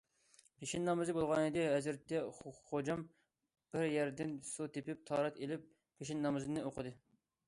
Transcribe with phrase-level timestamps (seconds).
[0.59, 2.21] پېشىن نامىزى بولغانىدى، ھەزرىتى
[2.69, 3.03] خوجام
[3.75, 5.69] بىر يەردىن سۇ تېپىپ تاھارەت ئېلىپ،
[6.01, 6.95] پېشىن نامىزىنى ئوقۇدى.